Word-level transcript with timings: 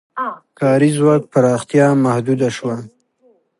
کاري 0.59 0.89
ځواک 0.97 1.21
پراختیا 1.33 1.87
محدوده 2.05 2.49
شوه. 2.57 2.75